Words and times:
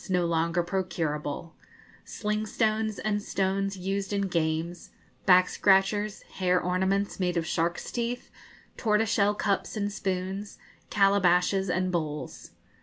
no 0.09 0.25
longer 0.25 0.63
procurable 0.63 1.53
sling 2.03 2.47
stones, 2.47 2.97
and 2.97 3.21
stones 3.21 3.77
used 3.77 4.11
in 4.11 4.21
games, 4.23 4.89
back 5.27 5.47
scratchers, 5.47 6.23
hair 6.23 6.59
ornaments 6.59 7.19
made 7.19 7.37
of 7.37 7.45
sharks' 7.45 7.91
teeth, 7.91 8.31
tortoise 8.77 9.11
shell 9.11 9.35
cups 9.35 9.77
and 9.77 9.91
spoons, 9.91 10.57
calabashes 10.89 11.69
and 11.69 11.91
bowls. 11.91 12.49